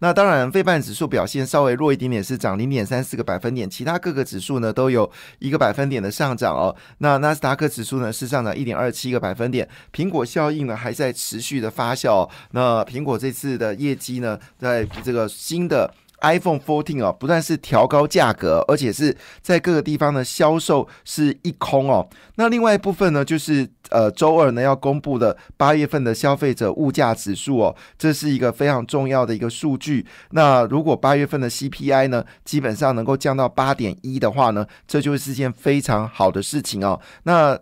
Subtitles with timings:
[0.00, 6.74] 那当然，费半指数表现稍微弱一点点，是涨零点三四个百分点，其他各个指数呢都有一个百分点的上涨哦。
[6.98, 12.28] 那纳斯达克指数呢是上涨一点二七个百分点，苹果效应呢还在持续的发酵。
[12.50, 22.08] 那苹果这次的业绩呢，在这个新的 iPhone 14哦，不但是调高价格，而且是在各个地方的销售是一空哦。
[22.36, 30.06] 那另外一部分呢，就是呃周二呢要公布的八月份的消费者物价指数哦，这是一个非常重要的一个数据。
[30.30, 37.00] 那如果八月份的 CPI 呢，基本上能够降到八点一的话呢，这就是件非常好的事情哦。
[37.24, 37.58] 那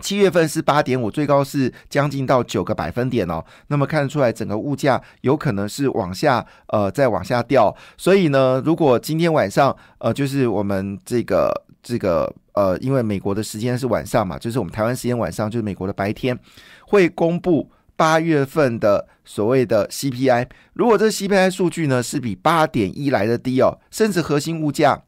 [0.00, 3.42] 七月份是八点五，最高是将近到九个百分点哦。
[3.68, 7.74] 那么看得出来，整个物价有可能是往下，呃，再往下掉。
[7.96, 16.36] 所以呢，如果今天晚上，呃，就是我们这个这个，呃，因为美国的时间是晚上嘛，就是我们台湾时间晚上，就是美国的白天，
[16.86, 20.48] 会公布八月份的所谓的 CPI。
[20.72, 25.02] 如果这 CPI 数据呢是比八点一来的低哦，甚至核心物价。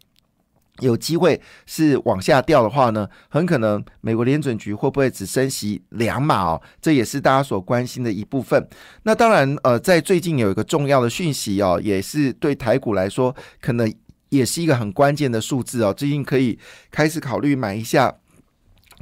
[0.80, 6.62] 有机会是往下掉的话呢，很可能美国联准局会不会只升息两码哦？
[6.80, 8.68] 这也是大家所关心的一部分。
[9.05, 13.92] 那当然，呃，在最近有一个重要的讯息哦，也是对台股来说，可能
[14.28, 15.94] 也是一个很关键的数字哦。
[15.94, 16.58] 最近可以
[16.90, 18.14] 开始考虑买一下，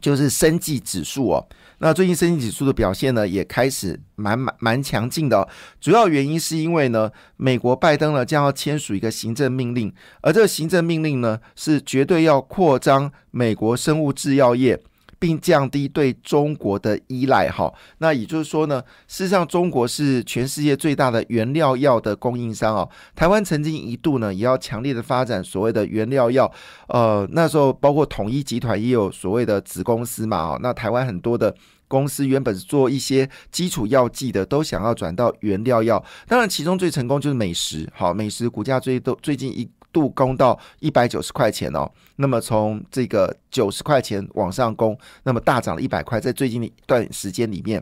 [0.01, 1.49] 就是生技指数哦。
[1.85, 5.47] 那最近生技指数的表现呢，也开始蛮蛮蛮强劲的。
[5.79, 14.81] 主要原因是因为呢，美国拜登呢将要签署一个行政命令，而这个行政命令呢是绝对要扩张美国生物制药业。
[15.17, 22.87] 并降低对中国的依赖，哈，那也就是说呢，事实上中国是全世界最大的原料药的供应商哦。
[23.15, 26.53] 台湾曾经一度呢，也要强烈的发展所谓的原料药，
[26.89, 31.55] 呃，那时候包括统一集团也有所谓的子公司嘛，哦，那台湾很多的
[31.89, 36.05] 公司原本是做一些基础药剂的，都想要转到原料药。
[36.27, 39.69] 当然，其中最成功就是美食，好，美食股价最都最近一。
[39.95, 47.81] 度攻到一百九十块钱哦，那么从这个九十块钱往上攻，那么大涨了一百块，在最近的一段时间里面。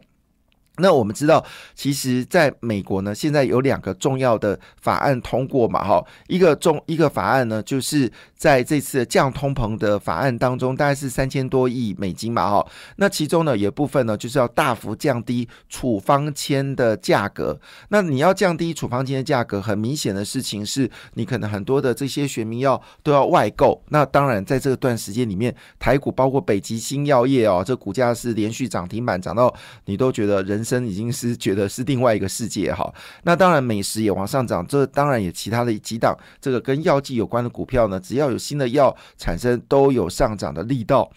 [0.83, 1.43] 那我们知道，
[1.77, 12.67] 其实在美国呢，现在有两个重要的法案通过嘛，哈，一个重一个法案呢，就是在这次的降通膨的法案当中，大概是三千多亿美金嘛，哈，
[12.97, 17.57] 那其中呢，有部分呢，就是要大幅降低处方签的价格。
[17.91, 23.81] 那你要降低处方签的价格，很明显的事情是，你可能很多的这些学名药都要外购。
[23.91, 29.55] 那当然，在这段时间里面，台股包括北极星药业哦，这股价是连续涨停板，涨到
[29.85, 30.61] 你都觉得人。
[30.73, 32.91] 生已经是觉得是另外一个世界哈，
[33.25, 41.11] 那当然美食也往上涨，这当然也其他的几档这个跟药剂有关的股票呢，只要有新的药产生，都有上涨的力道。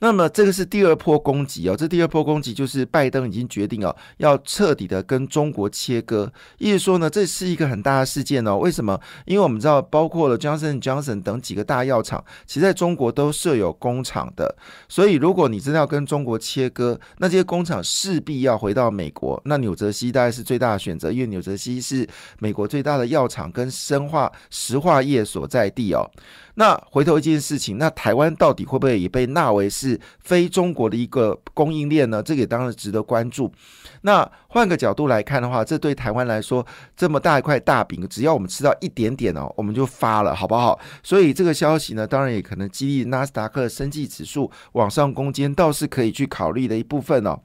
[0.00, 6.30] 那么这个是第二波攻击哦，这第二波攻击就是拜登已经决定哦，要彻底的跟中国切割。
[6.58, 8.58] 意思说呢，这是一个很大的事件哦。
[8.58, 9.00] 为什么？
[9.24, 14.54] 因为我们知道，包括了 Johnson Johnson 等几个大药厂，其实在中国都设有工厂的。
[14.88, 19.40] 所以，如果你真的要跟中国切割，那这些工厂势必要回到美国。
[19.46, 22.06] 那纽泽西大概是最大的选择，因为纽泽西是
[22.38, 26.10] 美国最大的药厂跟生化石化业所在地哦。
[26.58, 32.22] 那回头一件事情，那台湾到底会不会也被纳为是非中国的一个供应链呢？
[32.22, 33.52] 这个也当然值得关注。
[34.00, 40.78] 那换个角度来看的话，这对台湾来说这么大一块大饼，只要我们吃到一点点哦，我们就发了，好不好？
[41.02, 47.38] 所以这个消息呢，当然也可能激励纳斯达克生技指数往上攻坚，倒是可以去考虑的一部分哦。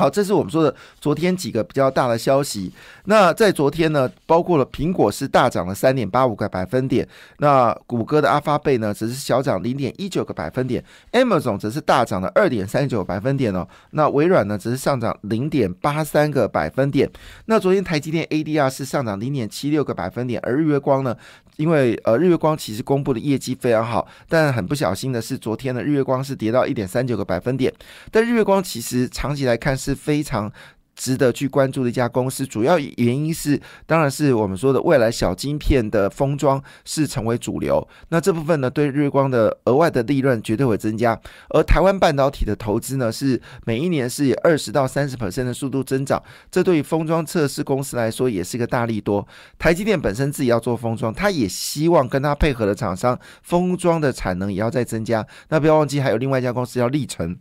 [0.00, 2.72] 好，这是我们说的昨天几个比较大的消息。
[3.04, 7.06] 那在昨天呢，包括了苹果是大涨了三点八五个百分点，
[7.36, 13.68] 那谷歌的阿发贝呢只是小涨零点一九个百分点，Amazon 则是大涨了二点三九百分点哦。
[13.90, 17.06] 那微软呢只是上涨零点八三个百分点。
[17.44, 21.14] 那昨天台积电 ADR 是上涨零点七六个百分点，而日月光呢？
[21.60, 27.72] 因为呃，日月光其实公布的业绩非常好，但很不小心的是，昨天的日月光是跌到一点三九个百分点。
[28.10, 30.50] 但日月光其实长期来看是非常。
[30.94, 37.86] 值得去关注的一家公司，主要原因是，当然是我们说的未来小晶片的封装是成为主流。
[38.10, 41.18] 那这部分呢，对日光的额外的利润绝对会增加。
[41.50, 49.26] 而台湾半导体的投资呢，是每一年是以二十到三十 percent 的速度增长，这对于封装测试公司来说也是一个大利多。
[49.58, 55.26] 台积电本身自己要做封装，它也希望跟它配合的厂商封装的产能也要再增加。
[55.48, 57.36] 那不要忘记，还有另外一家公司叫立成。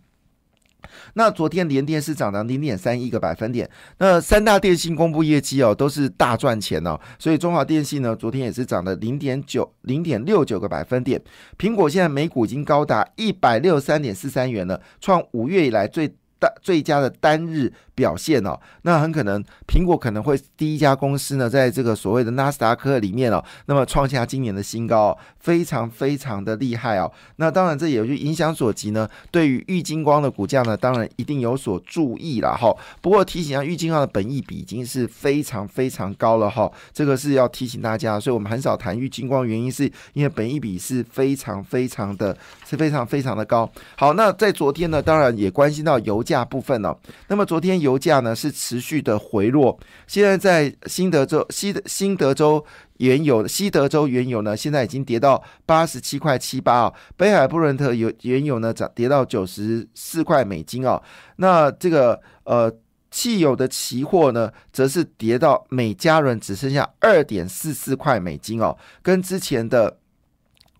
[1.13, 11.21] 那昨天联电是涨了零点三一个百分点，那三大电信公布业绩哦，都是大赚钱哦，所以中华电信呢，昨天也是涨了零点九零点六九个百分点。
[11.57, 17.73] 苹果现在每股已经高达一百六十三点四三元了，创五月以来最大最佳的单日。
[17.99, 27.11] 表现哦，那很可能苹果可能会第一家公司呢，在这个所谓的纳斯达克里面哦，那么创下今年的新高，非常非常的厉害哦。
[27.35, 32.73] 那当然这也就影响所及呢，对于玉金光的股价呢，当然一定有所注意了哈。
[33.01, 39.83] 不过提醒下，玉金光的本益比已经是非常非常高了哈，这个是要提醒大家，所以我们很少谈玉金光，原因是
[40.13, 42.33] 因为本益比是非常非常的，
[42.65, 43.69] 是非常非常的高。
[43.97, 46.95] 好，那在昨天呢，当然也关心到油价部分了。
[47.27, 52.63] 那么昨天油价呢是持续的回落，现在在新德州西新德州
[52.97, 61.01] 原油西德州原油呢，现在已经跌到八十七块七八啊，北海布伦特油原油呢涨跌到九十四块美金啊，
[61.37, 62.71] 那这个呃
[63.09, 69.97] 汽油的期货呢，则是跌到每加仑只剩下二点四四块美金哦，跟之前的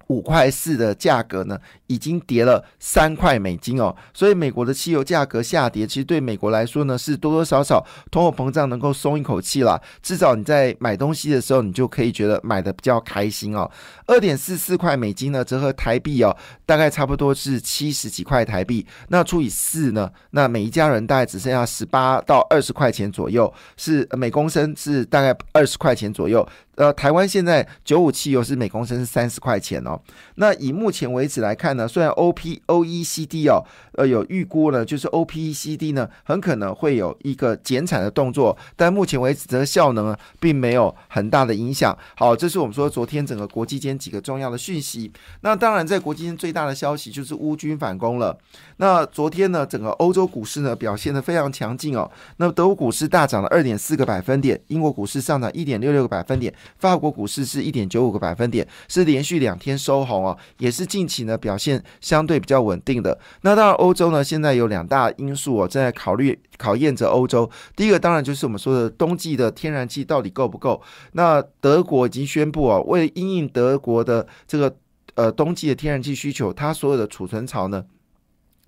[0.10, 1.58] 五块四的价格呢。
[1.90, 9.82] 已经跌了三块美金哦，所以美国的汽油价格下跌，其实对美国来说呢，是多多少少通货膨胀能够松一口气了。
[10.04, 13.68] 至少你在买东西的时候，你就可以觉得买的比较开心哦。
[14.06, 18.86] 二点四四块美金呢，折合台币哦，大概差不多是七十几块台币。
[19.08, 26.48] 那除以四呢，那每一家人大概只剩下十八到二十块钱左右，是每公升是大概二十块钱左右。
[26.80, 30.00] 呃，台湾现在九五汽油是每公升是三十块钱哦。
[30.36, 31.70] 那以目前为止来看。
[31.76, 41.98] 呢虽然 O P O E C D 哦，呃，有预估呢，就是 O P E C D 呢，很可能会有一个减产的动作，但目前为止，这个效能并没有很大的影响。
[42.16, 45.12] 好，这是我们说昨天整个国际间几个重要的讯息。
[45.42, 48.38] 那当然，在国际间最大的消息就是乌军反攻了。
[48.78, 52.10] 那昨天呢，整个欧洲股市呢表现的非常强劲哦。
[52.38, 61.83] 那德国股市大涨了二点四个百分点，英国股市上涨一点六六个百分点，法国股市是一点九五个百分点，是连续两天收红哦，也是近期呢表现。
[62.01, 67.50] 相对比较稳定的，那当然欧洲呢，现在有两大因素哦，正在考虑考验着欧洲。
[67.75, 70.81] 第一个当然就是我们说的冬季的天然气到底够不够。
[71.12, 74.75] 那德国已经宣布啊，为了因应德国的这个
[75.15, 77.83] 呃冬季的天然气需求，它所有的储存槽呢，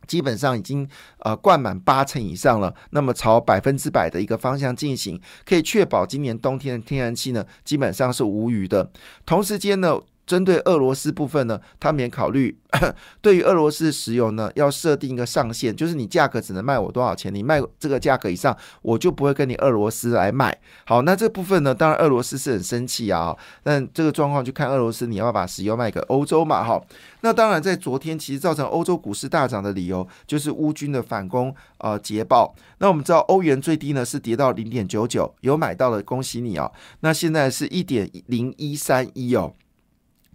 [0.08, 0.88] 基本上已经
[1.20, 2.74] 呃灌满八成以上了。
[2.92, 8.92] 那么朝百分之百的一个方向进行，可以确保今年冬天的天然气呢，基本上是无虞的。
[9.26, 10.00] 同时间呢。
[10.32, 12.58] 针对俄罗斯部分呢，他们也考虑
[13.20, 20.58] 对于俄罗斯石油呢，要设定一个上限，就是你价格只能卖我多少钱，你卖这个价格以上，我就不会跟你俄罗斯来卖。
[20.86, 26.82] 好，那这部分呢，当然俄罗斯是很生气啊，但这个状况就看俄罗斯你要把石油卖给欧洲嘛，哈。
[27.24, 32.56] 那当然在昨天其实造成欧洲股市大涨的理由，就是乌军的反攻呃捷报。
[32.78, 36.72] 那我们知道欧元最低呢是跌到零点九九，有买到的恭喜你啊。
[37.02, 39.54] 那现在是一点零一三一哦。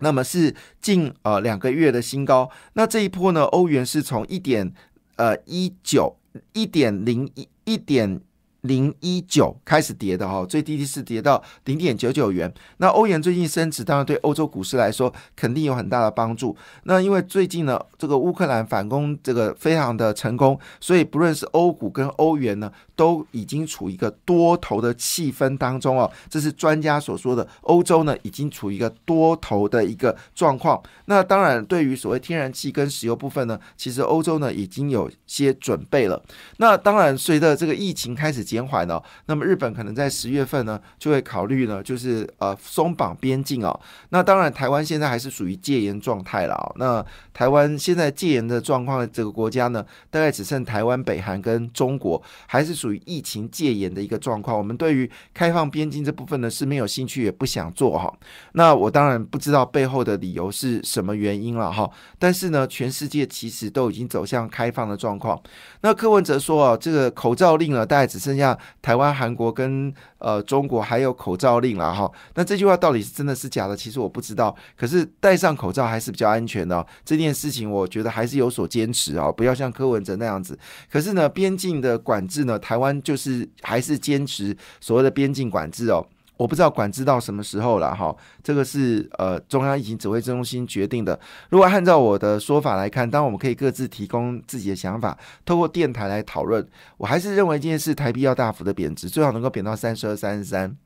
[0.00, 4.72] 那么是近呃两个月的新高，那这一波呢，欧元是从一点
[5.16, 6.16] 呃一九
[6.52, 8.20] 一点零一一点。
[8.66, 12.52] 零一九开始跌的哈，最低的是跌到零点九九元。
[12.78, 16.56] 那欧元最近升值，当然对欧洲股市来说肯定有很大的帮助。
[16.84, 26.10] 那因为最近呢，这个乌克兰反攻这个非常的成功，所以不论是欧股跟欧元呢，都已经处于一个多头的气氛当中哦。
[26.28, 30.82] 这是专家所说的，欧洲呢已经处于一个多头的一个状况。
[31.06, 36.22] 那当然，对于所谓天然气跟石油部分呢，其实欧洲呢已经有些准备了。
[36.58, 43.78] 那当然，随着这个疫情开始减缓呢，那么日本可能在十月份呢就会考虑呢，就是呃松绑边境哦。
[44.08, 46.72] 那当然，台湾现在还是属于戒严状态了啊。
[46.76, 54.56] 那台湾现在戒严的状况，这个国家呢，大概只剩台湾、北韩跟中国还是属于疫情戒严的一个状况。
[54.56, 58.10] 我们对于开放边境这部分呢是没有兴趣，也不想做哈。
[58.52, 61.90] 那我当然不知道背后的理由是什么原因了哈。
[62.18, 65.38] 但是呢，全世界其实都已经走向开放的状况。
[65.82, 72.08] 那柯文哲说啊，这个口罩令呢，大概只剩下那台湾、韩国跟呃中国还有口罩令了哈。
[72.34, 73.76] 那这句话到底是真的是假的？
[73.76, 74.54] 其实我不知道。
[74.76, 76.86] 可是戴上口罩还是比较安全的。
[77.04, 80.56] 这件事情我觉得还是有所坚持啊，不要像柯文哲那样子。
[80.88, 86.06] 可是呢，边境的管制呢，台湾就是还是坚持所谓的边境管制哦。
[86.36, 91.18] 我不知道管制到什么时候了哈，这个是呃中央疫情指挥中心决定的。
[91.48, 96.66] 如果按照我的说法来看，当我们可以各自提供自己的想法，透过电台来讨论。
[96.98, 100.76] 我还是认为这件事台币要大幅的贬值，最好能够贬到三十二、三十三。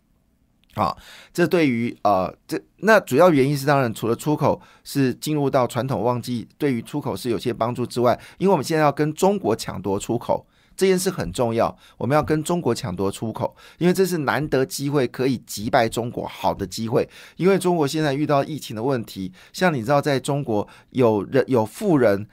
[0.74, 0.96] 啊，
[1.32, 10.46] 这对于呃，这那主要原因是当然除了出口是进入到传统旺季，对于出口是有些帮助之外，因为我们现在要跟中国抢夺出口。
[10.76, 17.08] 这件事很重要，我们要跟中国抢夺出口，因为这是难得机会，可以击败中国好的机会。
[17.36, 22.26] 因为中国现在遇到疫情的问题，像你知道，在中国有人有富人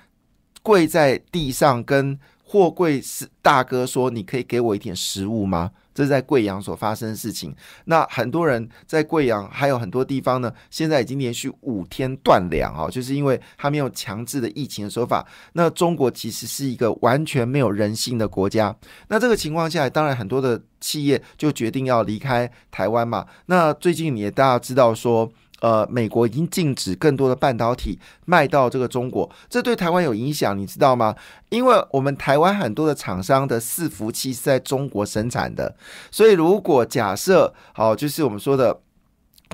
[0.62, 7.52] 跪在地上跟货柜是大哥说：“你可以给我一点食物吗？”这是在贵阳所发生的事情。
[7.86, 15.26] 那很多人在贵阳，还有很多地方呢，现在已经连续五天断粮啊，就是因为他没有强制的疫情的说法。
[15.54, 18.76] 那中国其实是一个完全没有人性的国家。
[19.08, 23.26] 那这个情况下，当然很多的企业就决定要离开台湾嘛。
[23.48, 25.32] 那最近你也大家知道说。
[25.62, 31.16] 呃，美国已经禁止更多的半导体卖到这个中国，这对台湾有影响，你知道吗？
[31.50, 35.76] 因为我们台湾很多的厂商的伺服器是在中国生产的，
[36.12, 38.80] 所以如果假设好，就是我们说的。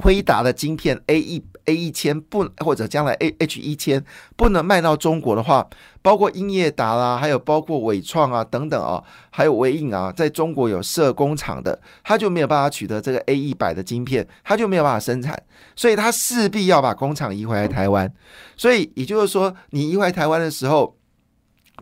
[0.02, 4.04] 辉达的晶片 A 一 A 一千不或者将来 A H 一千
[4.36, 5.66] 不能卖到中国的话，
[6.02, 15.42] 包括英业达啦，还有包括伟创啊等等啊，还有微影啊，在中国有设工厂的，他就没有办法取得这个 A 一百的晶片，他就没有办法生产，
[15.76, 18.12] 所以他势必要把工厂移回来台湾。
[18.58, 20.98] 所以也就是说，你移回台湾的时候，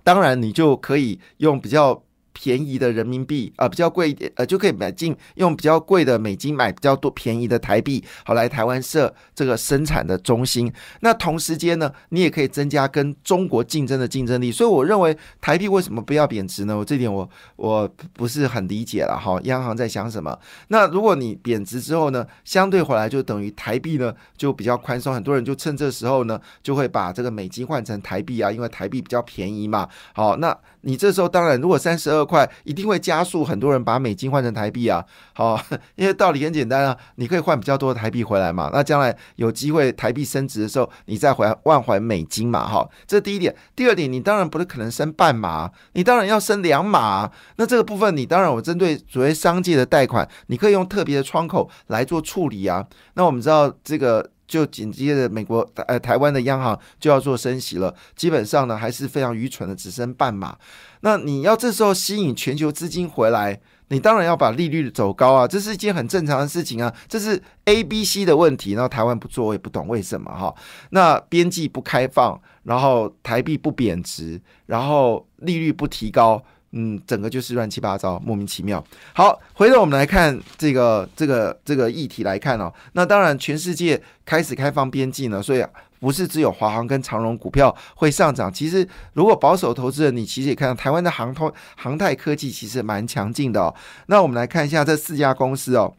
[0.04, 2.04] 当然你就可以用比较。
[2.42, 10.74] 便宜的人民币啊，比较贵一点，呃，就可以买进用比较贵的美金买比较多便宜的台币，好来台湾设这个生产的中心。
[11.02, 14.52] 那同时间呢，你也可以增加跟中国竞争的竞争力。
[14.52, 16.76] 所以我认为台币为什么不要贬值呢？
[16.76, 19.40] 我这点我我不是很理解了哈。
[19.44, 20.36] 央行在想什么？
[20.70, 29.88] 那如果你贬值之后呢，相对回来就等于台币呢就比较宽松，很多人就趁这时候呢就会把这个美金换成台币啊，因为台币比较便宜嘛。
[30.14, 30.58] 好，那。
[30.84, 35.04] 你这时候当然，如果三十二 快，一定会加速很多人把美金换成台币啊。
[35.34, 35.62] 好，
[35.96, 38.70] 因为道理很简单啊，你可以换比较多的台币回来嘛。
[38.72, 42.66] 那将来有机会台币升值的时候，你再还换还美金嘛。
[42.66, 43.54] 哈，这第一点。
[43.76, 47.30] 第二点，你当然不是可能升半码，你当然要升两码。
[47.58, 52.88] 那这个部分，你当然我针对所谓商界的贷款，你可以用特别的窗口来做处理啊。
[53.16, 54.32] 那我们知道这个。
[54.52, 60.58] 就紧接着美国呃台湾的央行就要做升息了，基本上呢还是非常愚蠢的，只升半码。
[61.02, 66.94] 那你要这时候吸引全球资金回来，你当然要把利率走高啊，这是一件很正常的事情啊。
[67.08, 70.54] 这是 A、B、C 的问题，然后台湾不做，我也不懂为什么哈。
[70.92, 76.42] 那边际不开放，然后台币不贬值，然后利率不提高。
[76.74, 78.82] 嗯，整个就是乱七八糟，莫名其妙。
[79.14, 82.72] 好，回头我们来看这个这个这个议题来看哦。
[82.94, 85.62] 那当然，全世界开始开放边境了，所以
[86.02, 88.52] 不是只有华航跟长荣股票会上涨。
[88.52, 93.74] 其实，如果保守投资人，你其实也看到台湾的航通航太科技其实蛮强劲的哦。
[94.08, 95.94] 那我们来看一下这四家公司哦，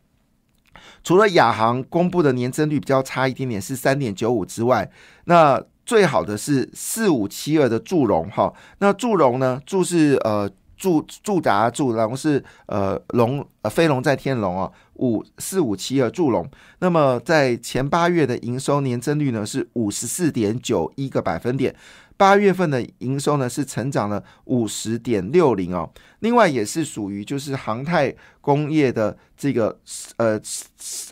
[1.03, 4.91] 除了亚航公布的年增率比较差一点点，是三点九五之外，
[5.25, 8.53] 那最好的是四五七二的祝融哈。
[8.81, 10.51] 那祝融呢，祝是呃。
[10.75, 21.75] 驻驻达驻龙是呃龙呃飞龙在天龙哦五四五七二驻龙，那么在前八月的营收年增率呢是五十四点九一个百分点，
[22.17, 25.91] 八月份的营收呢是成长了五十点六零哦，
[26.21, 29.81] 另外也是属于就是航太工业的这个
[30.19, 30.41] 呃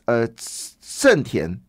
[0.05, 0.29] 呃
[0.81, 1.61] 盛田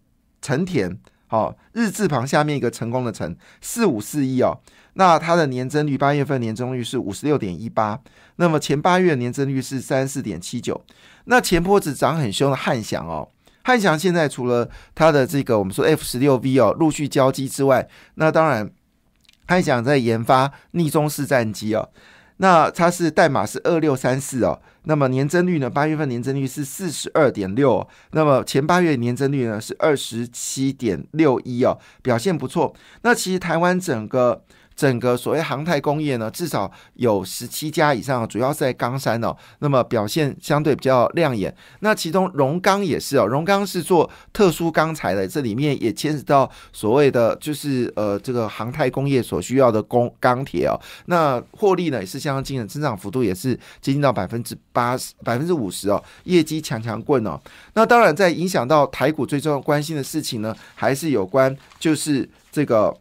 [0.44, 4.60] 成田好日字旁下面一个成功的成四五四一哦。
[4.94, 8.00] 那它的年增率，八月份年增率是五十六点一八，
[8.36, 10.84] 那么前八月年增率是三十四点七九。
[11.26, 13.30] 那前波子涨很凶的汉翔哦，
[13.64, 18.70] 汉翔现在除了它的这个我们说 F 十六 V 哦陆续交机之外，那当然
[19.48, 21.90] 汉翔在研发逆中式战机哦，
[22.38, 32.76] 那它是代码是二六三四哦，那么年增率呢，八月份年增率是四十二点六，那么前八月年增率呢是二十七点六一哦，表现不错。
[33.04, 34.44] 那其实台湾整个
[34.82, 39.32] 整个所谓航太工业呢，至少有十七家以上，主要是在冈山哦。
[39.60, 41.56] 那么表现相对比较亮眼。
[41.82, 50.74] 那其中荣钢也是哦，荣钢是做特殊钢材的，这里面也牵扯到所谓的就是呃这个航太工业所需要的工钢铁哦。
[51.06, 57.40] 那获利呢也是相当惊人，增长幅度也是接近到百分之八十、百分之五十哦，业绩强强棍哦。
[57.76, 62.92] 那当然在影响到台股最重要关心的事情呢，还是有关就是这个。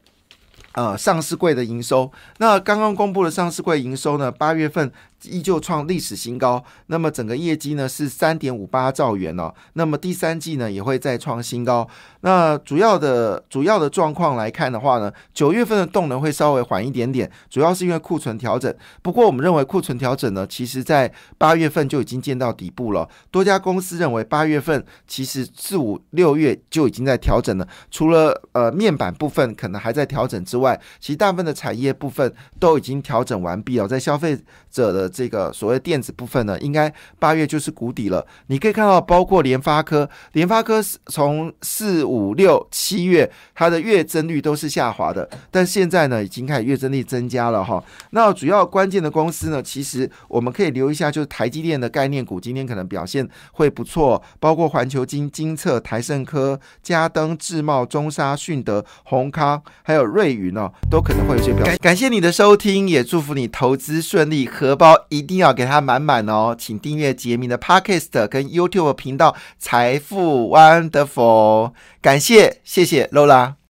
[0.72, 4.30] 呃，上市柜的营收，那刚刚公布的上市柜营收呢？
[4.30, 4.92] 八月份
[5.24, 6.62] 依旧创历史新高。
[6.86, 9.52] 那么整个业绩呢是三点五八兆元哦。
[9.74, 11.88] 那么第三季呢也会再创新高。
[12.22, 18.74] 那主要的主要的状况来看的话呢，九月份的动能会稍微缓一点点，主要是因为库存调整。
[19.02, 23.08] 不过我们认为库存调整呢，其实在八月份就已经见到底部了。
[23.30, 27.66] 多家公司认为八月份其实四五六月就已经在调整了。
[27.90, 33.88] 除了呃面板部分可能还在调整之外，其实大部分的产业部分都已经调整完毕了。
[33.88, 34.38] 在消费
[34.70, 38.24] 者的这个所谓电子部分呢，应该八月就是谷底了。
[38.46, 47.82] 你可以看到，包括联发科，联发科从四五六七月它的月增率都是下滑的，但现在呢已经开始月增率增加了哈。
[48.10, 61.76] 那主要关键的公司呢，其实我们可以留一下，就是台积电的概念股今天可能表现会不错，包括环球金、金策、台盛科、嘉登、智茂、中沙、迅德、宏康，还有瑞云哦，都可能会有些表现。
[61.78, 66.54] 感谢你的收听，也祝福你投资顺利，荷包一定要给它满满哦。
[66.58, 71.72] 请订阅杰明的 Podcast 跟 YouTube 频道财富 Wonderful。
[72.02, 73.59] 感谢，谢谢露拉。